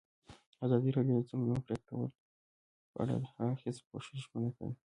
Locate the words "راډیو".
0.97-1.15